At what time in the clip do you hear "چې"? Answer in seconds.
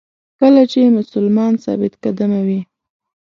0.71-0.95